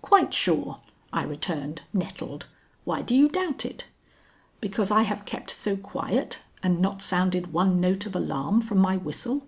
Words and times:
"Quite 0.00 0.32
sure," 0.32 0.78
I 1.12 1.24
returned, 1.24 1.82
nettled. 1.92 2.46
"Why 2.84 3.02
do 3.02 3.16
you 3.16 3.28
doubt 3.28 3.64
it? 3.66 3.88
Because 4.60 4.92
I 4.92 5.02
have 5.02 5.24
kept 5.24 5.50
so 5.50 5.76
quiet 5.76 6.38
and 6.62 6.78
not 6.80 7.02
sounded 7.02 7.52
one 7.52 7.80
note 7.80 8.06
of 8.06 8.14
alarm 8.14 8.60
from 8.60 8.78
my 8.78 8.96
whistle?" 8.96 9.44